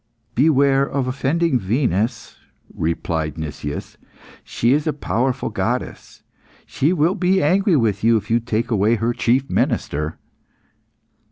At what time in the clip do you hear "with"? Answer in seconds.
7.75-8.03